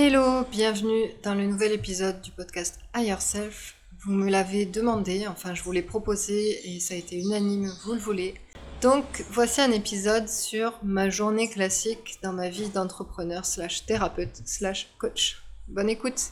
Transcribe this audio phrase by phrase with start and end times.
[0.00, 3.74] Hello, bienvenue dans le nouvel épisode du podcast Higher Self.
[3.98, 7.94] Vous me l'avez demandé, enfin je vous l'ai proposé et ça a été unanime, vous
[7.94, 8.34] le voulez.
[8.80, 14.88] Donc voici un épisode sur ma journée classique dans ma vie d'entrepreneur slash thérapeute slash
[14.98, 15.42] coach.
[15.66, 16.30] Bonne écoute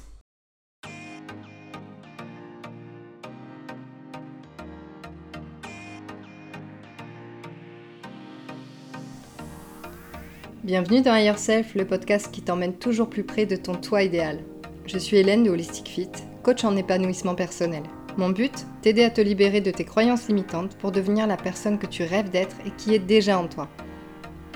[10.67, 14.41] Bienvenue dans Higher Self, le podcast qui t'emmène toujours plus près de ton toi idéal.
[14.85, 16.11] Je suis Hélène de Holistic Fit,
[16.43, 17.85] coach en épanouissement personnel.
[18.17, 21.87] Mon but T'aider à te libérer de tes croyances limitantes pour devenir la personne que
[21.87, 23.69] tu rêves d'être et qui est déjà en toi.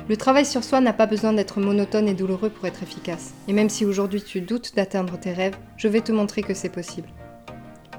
[0.08, 3.32] Le travail sur soi n'a pas besoin d'être monotone et douloureux pour être efficace.
[3.46, 6.70] Et même si aujourd'hui tu doutes d'atteindre tes rêves, je vais te montrer que c'est
[6.70, 7.08] possible.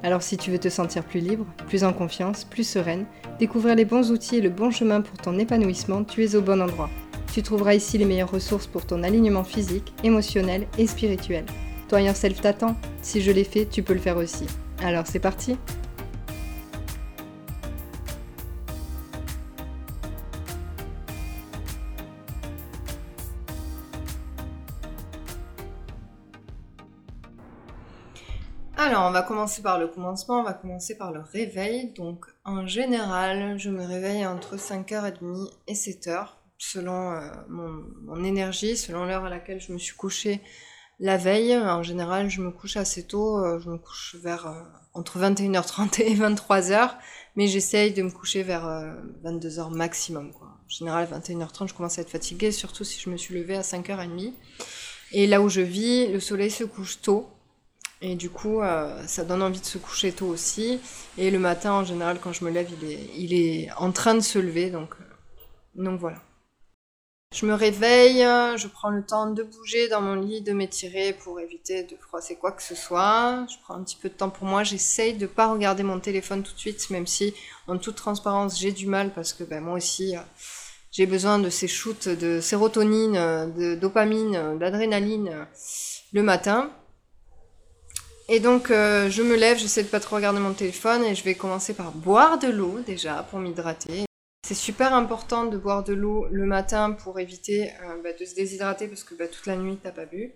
[0.04, 3.06] Alors si tu veux te sentir plus libre, plus en confiance, plus sereine,
[3.40, 6.62] découvrir les bons outils et le bon chemin pour ton épanouissement, tu es au bon
[6.62, 6.90] endroit.
[7.32, 11.46] Tu trouveras ici les meilleures ressources pour ton alignement physique, émotionnel et spirituel.
[11.88, 12.76] Toi Self t'attend.
[13.02, 14.46] Si je l'ai fait, tu peux le faire aussi.
[14.84, 15.58] Alors c'est parti
[28.78, 31.94] Alors, on va commencer par le commencement, on va commencer par le réveil.
[31.94, 39.06] Donc, en général, je me réveille entre 5h30 et 7h selon euh, mon, énergie, selon
[39.06, 40.42] l'heure à laquelle je me suis couchée
[41.00, 41.58] la veille.
[41.58, 44.62] En général, je me couche assez tôt, euh, je me couche vers euh,
[44.94, 46.92] entre 21h30 et 23h,
[47.36, 48.66] mais j'essaye de me coucher vers
[49.24, 50.32] 22h maximum.
[50.32, 50.48] Quoi.
[50.48, 53.62] En général, 21h30, je commence à être fatiguée, surtout si je me suis levée à
[53.62, 54.32] 5h30.
[55.14, 57.28] Et là où je vis, le soleil se couche tôt.
[58.04, 58.62] Et du coup,
[59.06, 60.80] ça donne envie de se coucher tôt aussi.
[61.18, 64.16] Et le matin, en général, quand je me lève, il est, il est en train
[64.16, 64.72] de se lever.
[64.72, 64.96] Donc,
[65.76, 66.18] donc voilà.
[67.34, 68.20] Je me réveille,
[68.58, 72.36] je prends le temps de bouger dans mon lit, de m'étirer pour éviter de froisser
[72.36, 73.46] quoi que ce soit.
[73.50, 74.64] Je prends un petit peu de temps pour moi.
[74.64, 77.34] J'essaye de pas regarder mon téléphone tout de suite, même si
[77.68, 80.20] en toute transparence j'ai du mal parce que ben, moi aussi euh,
[80.92, 83.14] j'ai besoin de ces shoots de sérotonine,
[83.56, 85.48] de dopamine, d'adrénaline
[86.12, 86.70] le matin.
[88.28, 91.24] Et donc euh, je me lève, j'essaie de pas trop regarder mon téléphone et je
[91.24, 94.06] vais commencer par boire de l'eau déjà pour m'hydrater.
[94.52, 98.36] C'est super important de boire de l'eau le matin pour éviter euh, bah, de se
[98.36, 100.34] déshydrater parce que bah, toute la nuit t'as pas bu.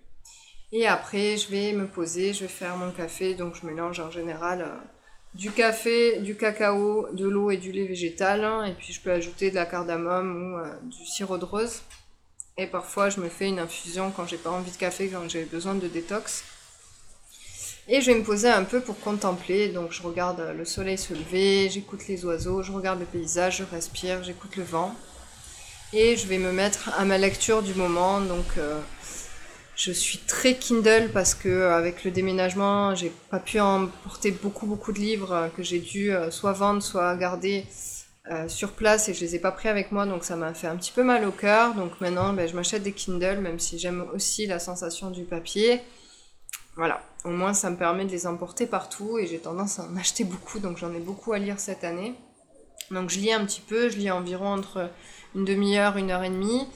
[0.71, 3.35] Et après, je vais me poser, je vais faire mon café.
[3.35, 4.73] Donc, je mélange en général euh,
[5.33, 8.45] du café, du cacao, de l'eau et du lait végétal.
[8.45, 8.63] Hein.
[8.63, 11.81] et puis, je peux ajouter de la cardamome ou euh, du sirop de rose.
[12.57, 15.43] Et parfois, je me fais une infusion quand j'ai pas envie de café, quand j'ai
[15.43, 16.45] besoin de détox.
[17.88, 19.69] Et je vais me poser un peu pour contempler.
[19.69, 23.63] Donc je regarde le soleil se lever, j'écoute les oiseaux, je regarde le paysage, je
[23.63, 24.96] respire, j'écoute le vent.
[25.94, 28.22] Et je vais me mettre à ma lecture du moment.
[28.22, 28.79] Donc euh,
[29.75, 34.66] je suis très Kindle parce que euh, avec le déménagement, j'ai pas pu emporter beaucoup
[34.66, 37.66] beaucoup de livres euh, que j'ai dû soit vendre, soit garder
[38.47, 40.07] sur place et je les ai pas pris avec moi.
[40.07, 41.75] Donc ça m'a fait un petit peu mal au cœur.
[41.75, 45.81] Donc maintenant, ben, je m'achète des Kindle, même si j'aime aussi la sensation du papier.
[46.77, 49.95] Voilà, au moins ça me permet de les emporter partout et j'ai tendance à en
[49.95, 52.15] acheter beaucoup, donc j'en ai beaucoup à lire cette année.
[52.91, 54.89] Donc je lis un petit peu, je lis environ entre
[55.35, 56.67] une demi-heure, une heure et demie,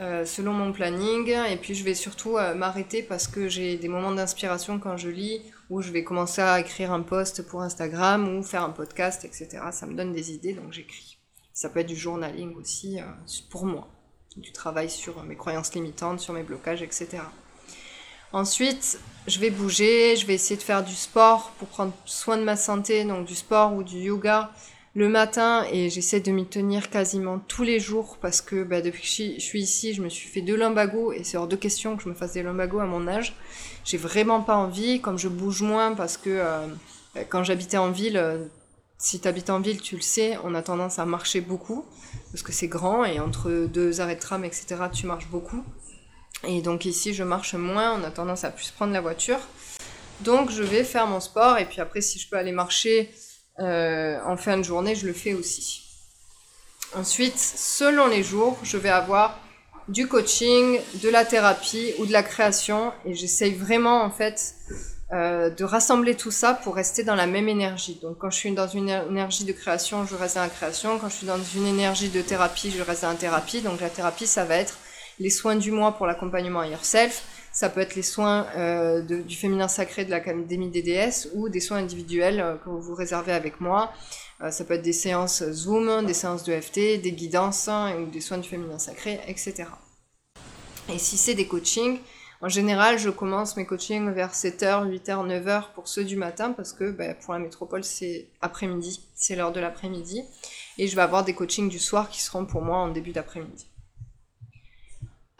[0.00, 1.28] euh, selon mon planning.
[1.48, 5.08] Et puis je vais surtout euh, m'arrêter parce que j'ai des moments d'inspiration quand je
[5.08, 9.24] lis, où je vais commencer à écrire un post pour Instagram ou faire un podcast,
[9.24, 9.48] etc.
[9.72, 11.18] Ça me donne des idées, donc j'écris.
[11.52, 13.04] Ça peut être du journaling aussi euh,
[13.50, 13.88] pour moi,
[14.36, 17.18] du travail sur mes croyances limitantes, sur mes blocages, etc.
[18.32, 22.44] Ensuite, je vais bouger, je vais essayer de faire du sport pour prendre soin de
[22.44, 24.50] ma santé, donc du sport ou du yoga
[24.94, 29.02] le matin et j'essaie de m'y tenir quasiment tous les jours parce que bah, depuis
[29.02, 31.96] que je suis ici, je me suis fait deux lumbagos et c'est hors de question
[31.96, 33.34] que je me fasse des lumbagos à mon âge.
[33.84, 36.66] J'ai vraiment pas envie, comme je bouge moins parce que euh,
[37.28, 38.44] quand j'habitais en ville, euh,
[38.98, 41.84] si tu habites en ville, tu le sais, on a tendance à marcher beaucoup
[42.32, 45.64] parce que c'est grand et entre deux arrêts de tram, etc., tu marches beaucoup.
[46.44, 49.40] Et donc ici, je marche moins, on a tendance à plus prendre la voiture.
[50.20, 53.10] Donc je vais faire mon sport et puis après, si je peux aller marcher
[53.58, 55.82] euh, en fin de journée, je le fais aussi.
[56.94, 59.38] Ensuite, selon les jours, je vais avoir
[59.88, 64.54] du coaching, de la thérapie ou de la création et j'essaye vraiment en fait
[65.12, 67.98] euh, de rassembler tout ça pour rester dans la même énergie.
[68.02, 70.98] Donc quand je suis dans une énergie de création, je reste dans la création.
[70.98, 73.60] Quand je suis dans une énergie de thérapie, je reste dans la thérapie.
[73.60, 74.76] Donc la thérapie, ça va être
[75.20, 77.22] les soins du mois pour l'accompagnement à yourself.
[77.52, 81.78] Ça peut être les soins euh, du féminin sacré de l'Académie des ou des soins
[81.78, 83.92] individuels euh, que vous réservez avec moi.
[84.40, 88.06] Euh, ça peut être des séances Zoom, des séances de FT, des guidances hein, ou
[88.06, 89.64] des soins du féminin sacré, etc.
[90.88, 91.98] Et si c'est des coachings,
[92.42, 96.72] En général, je commence mes coachings vers 7h, 8h, 9h pour ceux du matin parce
[96.72, 100.24] que bah, pour la métropole, c'est après-midi, c'est l'heure de l'après-midi.
[100.78, 103.69] Et je vais avoir des coachings du soir qui seront pour moi en début d'après-midi.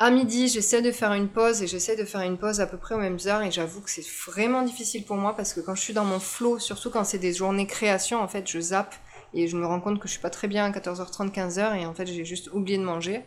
[0.03, 2.79] À midi, j'essaie de faire une pause et j'essaie de faire une pause à peu
[2.79, 5.75] près aux mêmes heures et j'avoue que c'est vraiment difficile pour moi parce que quand
[5.75, 8.95] je suis dans mon flow, surtout quand c'est des journées création, en fait, je zappe
[9.35, 11.85] et je me rends compte que je suis pas très bien à 14h30, 15h et
[11.85, 13.21] en fait, j'ai juste oublié de manger.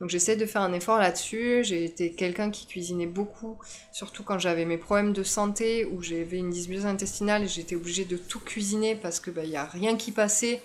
[0.00, 1.62] Donc j'essaie de faire un effort là-dessus.
[1.62, 3.56] J'ai été quelqu'un qui cuisinait beaucoup,
[3.92, 8.04] surtout quand j'avais mes problèmes de santé ou j'avais une dysbiose intestinale et j'étais obligée
[8.04, 10.60] de tout cuisiner parce que bah, il a rien qui passait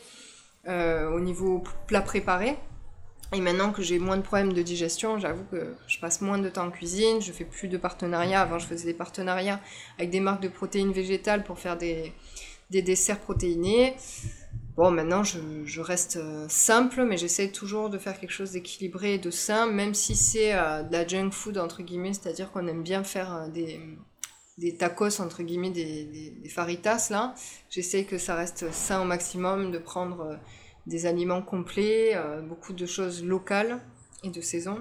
[0.67, 2.57] euh, au niveau plat préparé.
[3.33, 6.49] Et maintenant que j'ai moins de problèmes de digestion, j'avoue que je passe moins de
[6.49, 8.41] temps en cuisine, je fais plus de partenariats.
[8.41, 9.61] Avant, je faisais des partenariats
[9.97, 12.11] avec des marques de protéines végétales pour faire des,
[12.71, 13.95] des desserts protéinés.
[14.75, 19.17] Bon, maintenant, je, reste euh, simple, mais j'essaie toujours de faire quelque chose d'équilibré et
[19.17, 22.81] de sain, même si c'est euh, de la junk food, entre guillemets, c'est-à-dire qu'on aime
[22.81, 27.35] bien faire euh, des, tacos, entre guillemets, des faritas, là.
[27.69, 30.39] J'essaie que ça reste sain au maximum, de prendre
[30.87, 33.79] des aliments complets, euh, beaucoup de choses locales
[34.23, 34.79] et de saison.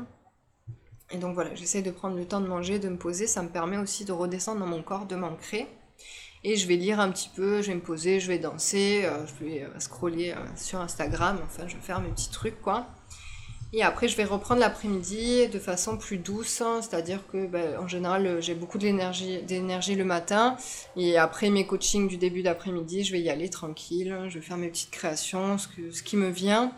[1.10, 3.48] Et donc voilà, j'essaie de prendre le temps de manger, de me poser, ça me
[3.48, 5.66] permet aussi de redescendre dans mon corps, de m'ancrer.
[6.44, 9.26] Et je vais lire un petit peu, je vais me poser, je vais danser, euh,
[9.26, 12.86] je vais euh, scroller sur Instagram, enfin je vais faire mes petits trucs quoi.
[13.72, 17.86] Et après, je vais reprendre l'après-midi de façon plus douce, hein, c'est-à-dire que ben, en
[17.86, 20.56] général, j'ai beaucoup d'énergie, le matin.
[20.96, 24.16] Et après mes coachings du début d'après-midi, je vais y aller tranquille.
[24.28, 26.72] Je vais faire mes petites créations, ce, que, ce qui me vient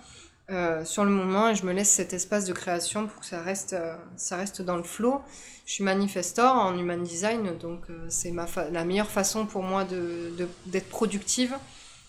[0.51, 3.41] euh, sur le moment, et je me laisse cet espace de création pour que ça
[3.41, 5.23] reste, euh, ça reste dans le flow.
[5.65, 8.35] Je suis manifestor en human design, donc euh, c'est
[8.71, 11.55] la meilleure façon pour moi de, de, d'être productive,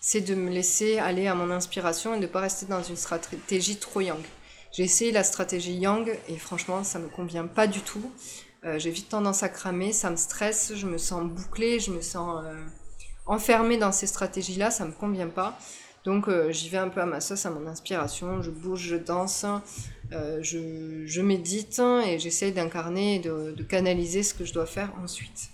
[0.01, 2.97] c'est de me laisser aller à mon inspiration et de ne pas rester dans une
[2.97, 4.24] stratégie trop yang.
[4.73, 8.11] J'ai essayé la stratégie Yang et franchement, ça me convient pas du tout.
[8.65, 12.01] Euh, j'ai vite tendance à cramer, ça me stresse, je me sens bouclée, je me
[12.01, 12.55] sens euh,
[13.27, 15.59] enfermée dans ces stratégies-là, ça me convient pas.
[16.05, 18.95] Donc euh, j'y vais un peu à ma sauce, à mon inspiration, je bouge, je
[18.95, 19.45] danse,
[20.11, 25.49] euh, je, médite et j'essaye d'incarner et de, canaliser ce que je dois faire ensuite.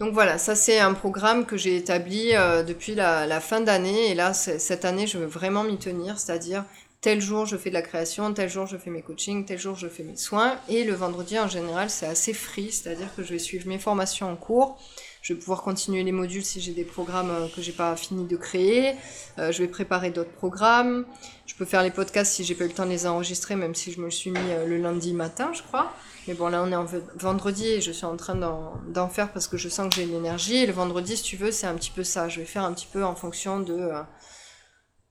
[0.00, 2.32] Donc voilà, ça c'est un programme que j'ai établi
[2.66, 6.64] depuis la fin d'année et là cette année je veux vraiment m'y tenir, c'est-à-dire
[7.04, 9.76] tel jour je fais de la création, tel jour je fais mes coachings, tel jour
[9.76, 10.56] je fais mes soins.
[10.70, 14.32] Et le vendredi en général c'est assez free, c'est-à-dire que je vais suivre mes formations
[14.32, 14.78] en cours.
[15.20, 18.26] Je vais pouvoir continuer les modules si j'ai des programmes euh, que j'ai pas fini
[18.26, 18.94] de créer.
[19.38, 21.04] Euh, je vais préparer d'autres programmes.
[21.44, 23.74] Je peux faire les podcasts si j'ai pas eu le temps de les enregistrer, même
[23.74, 25.92] si je me suis mis euh, le lundi matin, je crois.
[26.26, 26.86] Mais bon, là on est en
[27.16, 30.12] vendredi et je suis en train d'en faire parce que je sens que j'ai de
[30.12, 30.56] l'énergie.
[30.56, 32.30] Et le vendredi, si tu veux, c'est un petit peu ça.
[32.30, 33.90] Je vais faire un petit peu en fonction de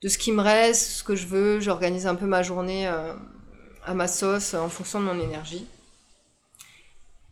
[0.04, 1.60] de ce qui me reste, ce que je veux.
[1.60, 3.14] J'organise un peu ma journée euh,
[3.86, 5.66] à ma sauce en fonction de mon énergie.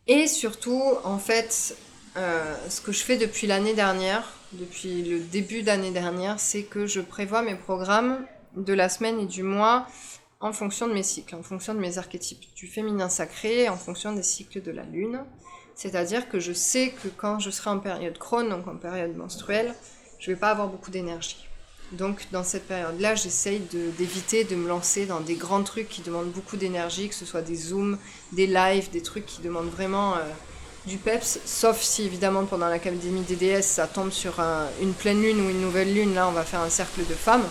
[0.06, 1.76] Et surtout, en fait,
[2.16, 6.86] euh, ce que je fais depuis l'année dernière, depuis le début d'année dernière, c'est que
[6.86, 8.24] je prévois mes programmes
[8.56, 9.86] de la semaine et du mois
[10.40, 14.14] en fonction de mes cycles, en fonction de mes archétypes du féminin sacré, en fonction
[14.14, 15.20] des cycles de la lune.
[15.74, 19.74] C'est-à-dire que je sais que quand je serai en période crône, donc en période menstruelle,
[20.18, 21.46] je vais pas avoir beaucoup d'énergie.
[21.92, 23.60] Donc dans cette période-là, j'essaye
[23.98, 27.42] d'éviter de, me lancer dans des grands trucs qui demandent beaucoup d'énergie, que ce soit
[27.42, 27.98] des zooms,
[28.32, 30.20] des lives, des trucs qui demandent vraiment euh,
[30.86, 35.38] du peps, sauf si évidemment pendant l'académie DDS ça tombe sur un, une pleine lune
[35.44, 37.44] ou une nouvelle lune, là on va faire un cercle de femmes.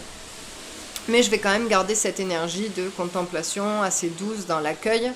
[1.08, 5.12] Mais je vais quand même garder cette énergie de contemplation assez douce dans l'accueil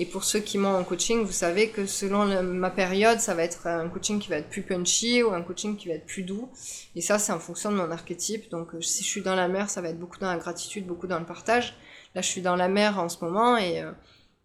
[0.00, 3.42] et pour ceux qui m'ont en coaching, vous savez que selon ma période, ça va
[3.44, 6.22] être un coaching qui va être plus punchy ou un coaching qui va être plus
[6.22, 6.48] doux.
[6.96, 8.50] Et ça, c'est en fonction de mon archétype.
[8.50, 10.86] Donc, euh, si je suis dans la mer, ça va être beaucoup dans la gratitude,
[10.86, 11.74] beaucoup dans le partage.
[12.14, 13.92] Là, je suis dans la mer en ce moment et euh,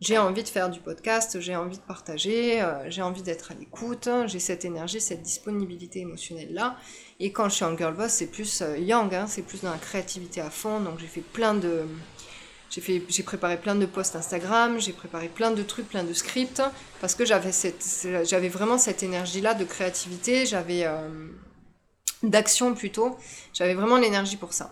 [0.01, 3.55] j'ai envie de faire du podcast, j'ai envie de partager, euh, j'ai envie d'être à
[3.55, 6.75] l'écoute, j'ai cette énergie, cette disponibilité émotionnelle là.
[7.21, 9.77] Et quand je suis en girl boss, c'est plus yang, hein, c'est plus dans la
[9.77, 10.81] créativité à fond.
[10.81, 11.85] Donc, j'ai fait plein de
[12.81, 16.61] j'ai préparé plein de posts Instagram, j'ai préparé plein de trucs, plein de scripts,
[17.01, 21.29] parce que j'avais vraiment cette énergie-là de créativité, j'avais euh,
[22.23, 23.17] d'action plutôt,
[23.53, 24.71] j'avais vraiment l'énergie pour ça.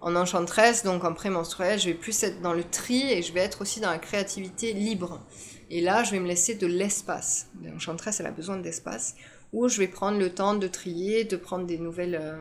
[0.00, 3.40] En enchantresse, donc en prémenstruelle, je vais plus être dans le tri et je vais
[3.40, 5.20] être aussi dans la créativité libre.
[5.70, 7.46] Et là, je vais me laisser de l'espace.
[7.62, 9.14] L'enchantresse, elle a besoin d'espace,
[9.54, 12.36] où je vais prendre le temps de trier, de prendre des nouvelles euh,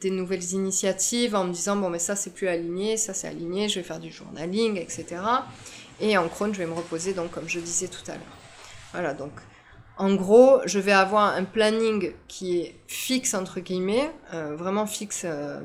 [0.00, 3.68] des nouvelles initiatives en me disant bon mais ça c'est plus aligné, ça c'est aligné,
[3.68, 5.06] je vais faire du journaling, etc.
[6.00, 8.36] Et en crône je vais me reposer donc comme je disais tout à l'heure.
[8.92, 9.32] Voilà donc
[9.98, 15.22] en gros je vais avoir un planning qui est fixe entre guillemets, euh, vraiment fixe
[15.26, 15.60] euh,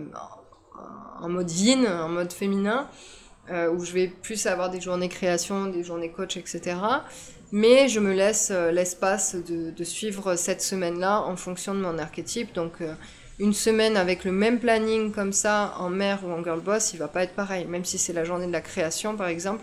[1.21, 2.89] en mode yin, en mode féminin,
[3.51, 6.77] euh, où je vais plus avoir des journées création, des journées coach, etc.
[7.51, 12.53] Mais je me laisse euh, l'espace de, suivre cette semaine-là en fonction de mon archétype.
[12.53, 12.93] Donc euh,
[13.39, 16.99] une semaine avec le même planning comme ça en mère ou en girl boss, il
[16.99, 17.65] va pas être pareil.
[17.65, 19.61] Même si c'est la journée de la création par exemple,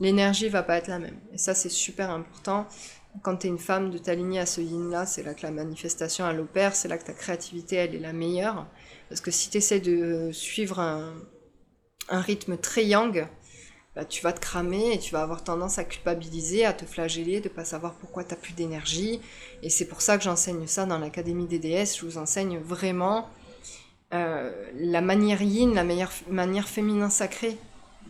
[0.00, 1.18] l'énergie va pas être la même.
[1.34, 2.66] Et ça c'est super important.
[3.22, 6.26] Quand tu es une femme, de t'aligner à ce yin-là, c'est là que la manifestation
[6.28, 8.66] elle opère, c'est là que ta créativité elle est la meilleure.
[9.10, 11.12] Parce que si tu essaies de suivre un,
[12.08, 13.28] un rythme très yang,
[13.98, 17.40] bah, tu vas te cramer et tu vas avoir tendance à culpabiliser, à te flageller,
[17.40, 19.20] de pas savoir pourquoi tu n'as plus d'énergie.
[19.62, 21.98] Et c'est pour ça que j'enseigne ça dans l'Académie déesses.
[21.98, 23.28] Je vous enseigne vraiment
[24.14, 27.58] euh, la manière yin, la meilleure manière féminin sacrée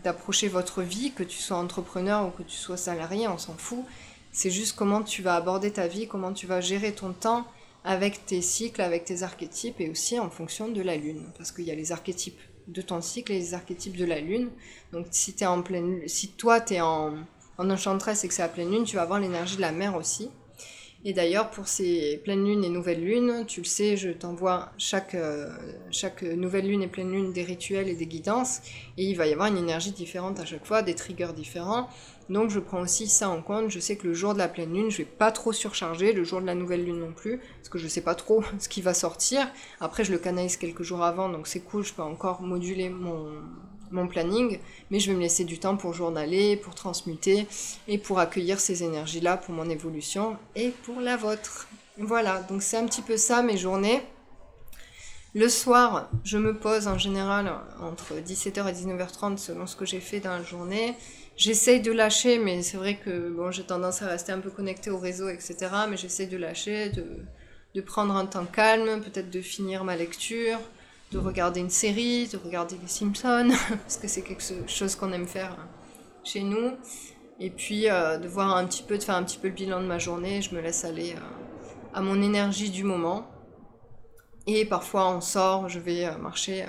[0.05, 3.85] d'approcher votre vie, que tu sois entrepreneur ou que tu sois salarié, on s'en fout.
[4.31, 7.47] C'est juste comment tu vas aborder ta vie, comment tu vas gérer ton temps
[7.83, 11.25] avec tes cycles, avec tes archétypes et aussi en fonction de la lune.
[11.37, 14.51] Parce qu'il y a les archétypes de ton cycle et les archétypes de la lune.
[14.93, 17.15] Donc si en pleine, si toi tu es en,
[17.59, 19.97] en enchantresse et que c'est à pleine lune, tu vas avoir l'énergie de la mer
[19.97, 20.31] aussi.
[21.05, 25.15] Et d'ailleurs, pour ces pleines lunes et nouvelles lunes, tu le sais, je t'envoie chaque,
[25.15, 25.49] euh,
[25.93, 28.61] chaque nouvelle lune et pleine lune des rituels et des guidances.
[28.97, 31.89] Et il va y avoir une énergie différente à chaque fois, des triggers différents.
[32.29, 33.71] Donc je prends aussi ça en compte.
[33.71, 36.25] Je sais que le jour de la pleine lune, je vais pas trop surcharger, le
[36.25, 38.83] jour de la nouvelle lune non plus, parce que je sais pas trop ce qui
[38.83, 39.49] va sortir.
[39.81, 43.31] Après, je le canalise quelques jours avant, donc c'est cool, je peux encore moduler mon,
[43.91, 44.59] mon planning,
[44.91, 47.47] mais je vais me laisser du temps pour journaler, pour transmuter
[47.87, 51.69] et pour accueillir ces énergies-là pour mon évolution et pour la vôtre.
[51.99, 54.03] Voilà, donc c'est un petit peu ça mes journées.
[55.35, 60.01] Le soir, je me pose en général entre 17h et 19h30 selon ce que j'ai
[60.01, 60.97] fait dans la journée.
[61.39, 64.91] J'essaye de lâcher, mais c'est vrai que bon, j'ai tendance à rester un peu connecté
[64.91, 65.57] au réseau, etc.
[65.89, 67.05] Mais j'essaye de lâcher, de,
[67.77, 70.59] de prendre un temps calme, peut-être de finir ma lecture,
[71.13, 75.29] de regarder une série, de regarder les Simpsons, parce que c'est quelque chose qu'on aime
[75.29, 75.57] faire
[76.25, 76.73] chez nous.
[77.39, 79.81] Et puis euh, de voir un petit peu, de faire un petit peu le bilan
[79.81, 80.43] de ma journée.
[80.43, 81.21] Je me laisse aller euh,
[81.95, 83.31] à mon énergie du moment.
[84.49, 86.67] Et parfois on sort, je vais euh, marcher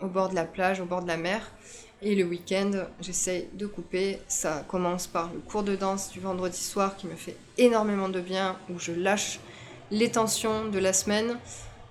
[0.00, 1.50] au bord de la plage, au bord de la mer.
[2.00, 4.18] Et le week-end, j'essaye de couper.
[4.28, 8.20] Ça commence par le cours de danse du vendredi soir qui me fait énormément de
[8.20, 9.40] bien, où je lâche
[9.90, 11.38] les tensions de la semaine,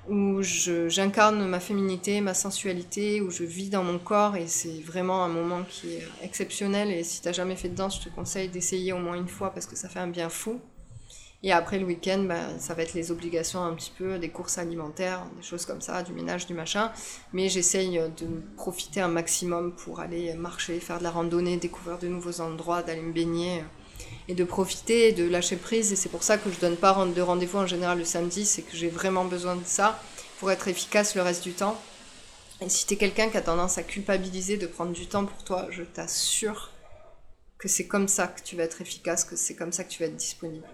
[0.09, 5.25] où j'incarne ma féminité, ma sensualité, où je vis dans mon corps et c'est vraiment
[5.25, 6.89] un moment qui est exceptionnel.
[6.91, 9.53] Et si t'as jamais fait de danse, je te conseille d'essayer au moins une fois
[9.53, 10.61] parce que ça fait un bien fou.
[11.43, 14.57] Et après le week-end, bah, ça va être les obligations un petit peu, des courses
[14.57, 16.91] alimentaires, des choses comme ça, du ménage, du machin.
[17.31, 22.07] Mais j'essaye de profiter un maximum pour aller marcher, faire de la randonnée, découvrir de
[22.07, 23.63] nouveaux endroits, d'aller me baigner
[24.27, 25.93] et de profiter, de lâcher prise.
[25.93, 28.63] Et c'est pour ça que je donne pas de rendez-vous en général le samedi, c'est
[28.63, 30.01] que j'ai vraiment besoin de ça
[30.39, 31.79] pour être efficace le reste du temps.
[32.61, 35.43] Et si tu es quelqu'un qui a tendance à culpabiliser de prendre du temps pour
[35.43, 36.71] toi, je t'assure
[37.59, 40.01] que c'est comme ça que tu vas être efficace, que c'est comme ça que tu
[40.01, 40.67] vas être disponible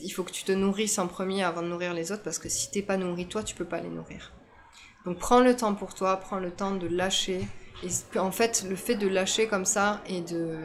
[0.00, 2.48] il faut que tu te nourrisses en premier avant de nourrir les autres parce que
[2.48, 4.32] si t'es pas nourri toi, tu peux pas les nourrir.
[5.04, 7.46] Donc prends le temps pour toi, prends le temps de lâcher.
[7.82, 10.58] Et en fait, le fait de lâcher comme ça et de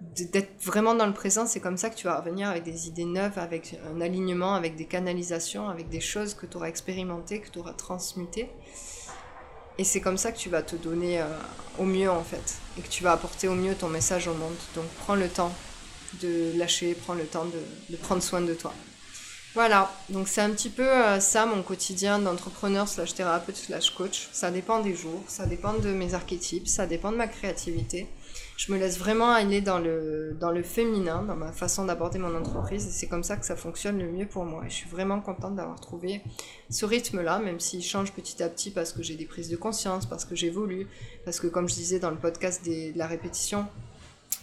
[0.00, 3.06] d'être vraiment dans le présent, c'est comme ça que tu vas revenir avec des idées
[3.06, 7.48] neuves, avec un alignement, avec des canalisations, avec des choses que tu auras expérimentées, que
[7.48, 8.50] tu auras transmutées.
[9.78, 11.26] Et c'est comme ça que tu vas te donner euh,
[11.78, 14.54] au mieux en fait, et que tu vas apporter au mieux ton message au monde.
[14.74, 15.52] Donc prends le temps
[16.22, 18.72] de lâcher, prendre le temps de, prendre soin de toi.
[19.54, 24.28] Voilà, donc c'est un petit peu euh, ça mon quotidien d'entrepreneur slash thérapeute slash coach.
[24.32, 28.06] Ça dépend des jours, ça dépend de mes archétypes, ça dépend de ma créativité.
[28.56, 32.34] Je me laisse vraiment aller dans le, dans le féminin, dans ma façon d'aborder mon
[32.34, 34.64] entreprise et c'est comme ça que ça fonctionne le mieux pour moi.
[34.66, 36.22] Et je suis vraiment contente d'avoir trouvé
[36.70, 40.06] ce rythme-là, même s'il change petit à petit parce que j'ai des prises de conscience,
[40.06, 40.86] parce que j'évolue,
[41.24, 43.66] parce que comme je disais dans le podcast de la répétition,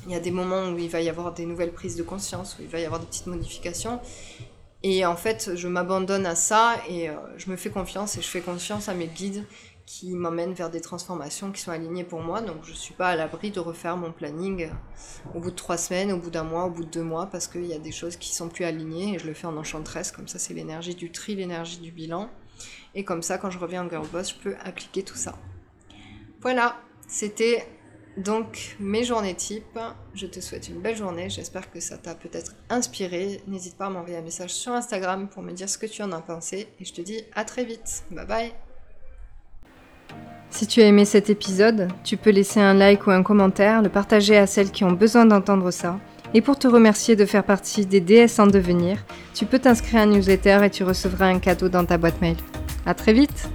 [0.06, 2.58] il y a des moments où il va y avoir des nouvelles prises de conscience,
[2.60, 4.00] où il va y avoir des petites modifications.
[4.84, 8.28] Et en fait, je m'abandonne à ça et euh, je me fais confiance et je
[8.28, 9.46] fais confiance à mes guides
[9.86, 12.42] qui m'emmènent vers des transformations qui sont alignées pour moi.
[12.42, 14.70] Donc je ne suis pas à l'abri de refaire mon planning
[15.34, 17.48] au bout de trois semaines, au bout d'un mois, au bout de deux mois, parce
[17.48, 20.12] qu'il y a des choses qui sont plus alignées et je le fais en enchantresse.
[20.12, 22.30] Comme ça, c'est l'énergie du tri, l'énergie du bilan.
[22.96, 25.36] Et comme ça, quand je reviens en Girl Boss, je peux appliquer tout ça.
[26.42, 27.66] Voilà, c'était
[28.18, 29.80] donc, mes journées type,
[30.14, 31.30] je te souhaite une belle journée.
[31.30, 33.42] J'espère que ça t'a peut-être inspiré.
[33.48, 36.12] N'hésite pas à m'envoyer un message sur Instagram pour me dire ce que tu en
[36.12, 36.68] as pensé.
[36.80, 38.04] Et je te dis à très vite.
[38.12, 38.52] Bye bye.
[40.52, 43.90] Si tu as aimé cet épisode, tu peux laisser un like ou un commentaire, le
[43.90, 46.00] partager à celles qui ont besoin d'entendre ça.
[46.36, 49.04] Et pour te remercier de faire partie des DS en devenir,
[49.34, 52.38] tu peux t'inscrire à un newsletter et tu recevras un cadeau dans ta boîte mail.
[52.86, 53.50] À très vite!